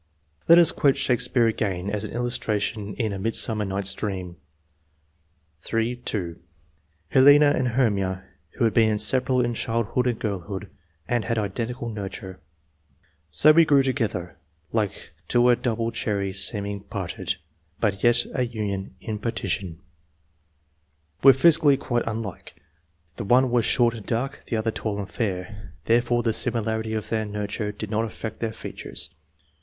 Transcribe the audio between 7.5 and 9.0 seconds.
and Hermia, who had been